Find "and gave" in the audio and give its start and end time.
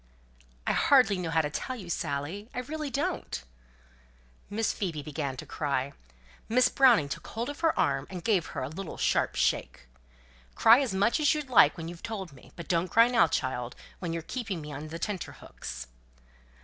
8.09-8.47